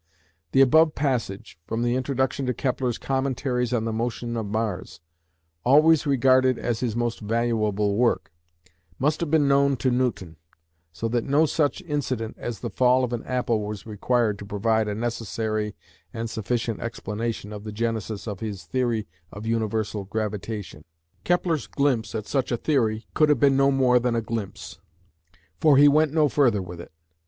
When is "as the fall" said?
12.39-13.03